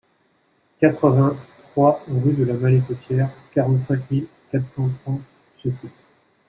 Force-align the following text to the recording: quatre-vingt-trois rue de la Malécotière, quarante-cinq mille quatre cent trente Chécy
quatre-vingt-trois 0.79 2.01
rue 2.07 2.33
de 2.33 2.43
la 2.43 2.55
Malécotière, 2.55 3.29
quarante-cinq 3.53 4.09
mille 4.09 4.25
quatre 4.51 4.67
cent 4.71 4.89
trente 5.03 5.21
Chécy 5.61 5.89